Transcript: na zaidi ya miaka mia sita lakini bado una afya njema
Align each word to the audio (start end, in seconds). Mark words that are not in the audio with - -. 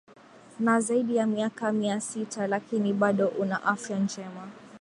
na 0.59 0.81
zaidi 0.81 1.15
ya 1.15 1.27
miaka 1.27 1.71
mia 1.71 2.01
sita 2.01 2.47
lakini 2.47 2.93
bado 2.93 3.27
una 3.27 3.63
afya 3.63 3.99
njema 3.99 4.47